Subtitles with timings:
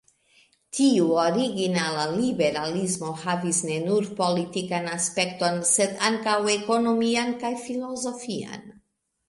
[0.77, 8.69] Tiu originala liberalismo havis ne nur politikan aspekton, sed ankaŭ ekonomian kaj filozofian.